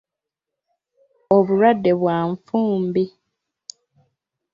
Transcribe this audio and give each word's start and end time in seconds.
Obulwadde 1.35 1.91
bwa 1.99 2.15
nfumbi. 2.31 3.03